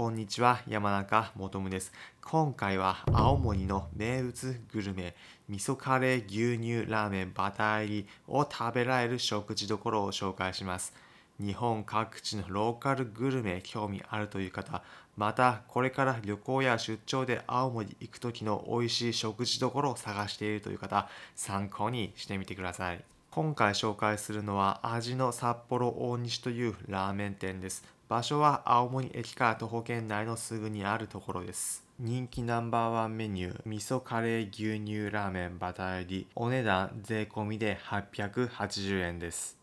[0.00, 1.92] こんにちは、山中もとむです。
[2.22, 5.14] 今回は青森の名物グルメ、
[5.50, 10.94] 味噌カレー牛乳ラーメンバター入りを食べられる食事どころを紹介します。
[11.38, 14.82] 日本各地のローカルグルメ興味あるという方、
[15.18, 23.04] またこれから旅行や出張で青森行く時の美味しい食事どころを探しているという方、参考にしてみてください。
[23.30, 27.99] 今回紹介するのは味の札幌大西というラーメン店です。
[28.10, 31.84] 場所は青森駅から徒歩圏内のすぐにあるところです。
[32.00, 39.56] 人気ナンバーワンメニュー、味噌カレー牛乳ラーメンバター入り、お値段税込みで880円です。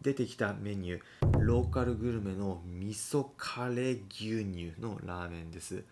[0.00, 5.84] 出てきたメニュー、ローカルグルメの味噌カレー牛乳のラーメンです。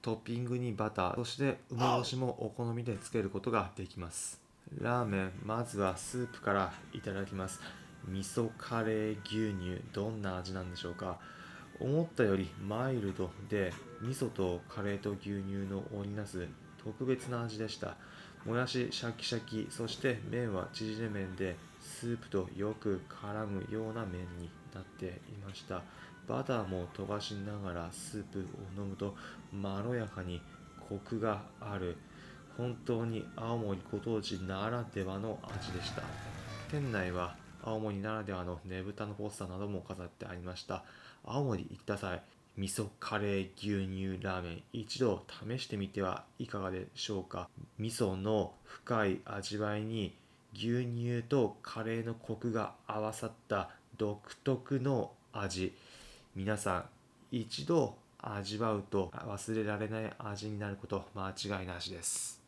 [0.00, 4.40] トッピングにバター、そして梅干しもお好みでつけることができます。
[4.80, 7.58] ラーメンまずはスープからいただきます
[8.06, 11.18] 味噌カレー牛乳どんな味なんでしょうか？
[11.80, 16.46] 思ったよりマイルドで味噌とカレーと牛乳の織りなす
[16.82, 17.96] 特別な味でした。
[18.44, 25.82] もやしシャキシャキそして麺は縮れ麺でスープとよく絡むような麺になっていました。
[26.26, 28.42] バターも飛ばしながらスープを
[28.80, 29.14] 飲むと
[29.52, 30.40] まろやかに
[30.88, 31.96] コクがある。
[32.56, 36.02] 本当に青森ご当地ならではの味でした。
[36.70, 37.36] 店内は
[37.68, 40.84] 青森ならではのねぶたのポスターなども飾ってありました。
[41.24, 42.22] 青森行った際
[42.56, 47.48] 味噌カレー牛乳ラーメン一度試してみてはいかがでしょうか。
[47.78, 50.14] 味噌の深い味わいに
[50.54, 55.74] 牛乳とカレーのコクが合わさった独特の味。
[56.34, 56.84] 皆さん
[57.30, 61.30] 一度味わうと忘れられない味になること間
[61.60, 62.47] 違いなしです。